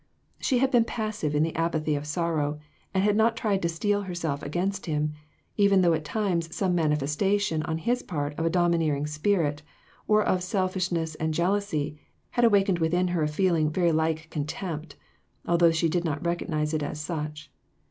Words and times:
She 0.39 0.57
had 0.57 0.71
been 0.71 0.83
passive 0.85 1.35
in 1.35 1.43
the 1.43 1.55
apathy 1.55 1.93
of 1.93 2.07
sorrow, 2.07 2.57
and 2.91 3.03
had 3.03 3.15
not 3.15 3.37
tried 3.37 3.61
to 3.61 3.69
steel 3.69 4.01
herself 4.01 4.41
against 4.41 4.87
him; 4.87 5.13
even 5.57 5.81
though 5.81 5.93
at 5.93 6.03
times 6.03 6.55
some 6.55 6.73
manifestation 6.73 7.61
on 7.65 7.77
his 7.77 8.01
part 8.01 8.33
of 8.39 8.43
a 8.43 8.49
domineering 8.49 9.05
spirit, 9.05 9.61
or 10.07 10.23
of 10.23 10.41
selfish 10.41 10.91
ness 10.91 11.13
and 11.13 11.35
jealousy 11.35 11.99
had 12.31 12.43
awakened 12.43 12.79
within 12.79 13.09
her 13.09 13.21
a 13.21 13.27
feel 13.27 13.53
ing 13.53 13.69
very 13.69 13.91
like 13.91 14.27
contempt, 14.31 14.95
although 15.45 15.69
she 15.71 15.87
did 15.87 16.03
not 16.03 16.25
recognize 16.25 16.73
it 16.73 16.81
as 16.81 16.99
such. 16.99 17.51